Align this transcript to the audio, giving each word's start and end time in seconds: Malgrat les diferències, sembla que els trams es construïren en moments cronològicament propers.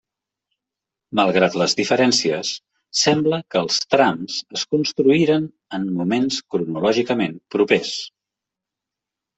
Malgrat 1.19 1.57
les 1.61 1.75
diferències, 1.79 2.51
sembla 3.03 3.41
que 3.51 3.61
els 3.67 3.77
trams 3.95 4.41
es 4.59 4.67
construïren 4.75 5.49
en 5.81 5.89
moments 6.01 6.43
cronològicament 6.57 7.41
propers. 7.57 7.97